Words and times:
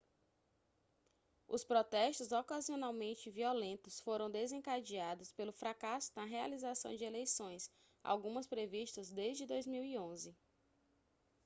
os 1.47 1.63
protestos 1.63 2.31
ocasionalmente 2.31 3.29
violentos 3.29 3.99
foram 3.99 4.31
desencadeados 4.31 5.31
pelo 5.31 5.53
fracasso 5.53 6.11
na 6.15 6.25
realização 6.25 6.95
de 6.95 7.03
eleições 7.03 7.69
algumas 8.03 8.47
previstas 8.47 9.11
desde 9.11 9.45
2011 9.45 10.35